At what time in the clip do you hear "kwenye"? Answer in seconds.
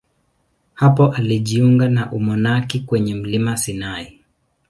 2.79-3.15